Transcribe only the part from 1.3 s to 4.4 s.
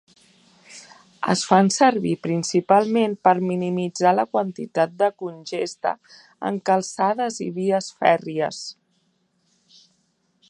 Es fan servir principalment per minimitzar la